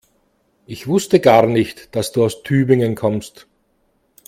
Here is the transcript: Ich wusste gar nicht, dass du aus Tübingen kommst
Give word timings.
Ich 0.65 0.87
wusste 0.87 1.19
gar 1.19 1.45
nicht, 1.45 1.95
dass 1.95 2.11
du 2.11 2.25
aus 2.25 2.41
Tübingen 2.41 2.95
kommst 2.95 3.45